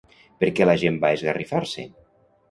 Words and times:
Per 0.43 0.47
què 0.59 0.65
la 0.69 0.73
gent 0.83 0.95
va 1.03 1.11
esgarrifar-se? 1.17 1.85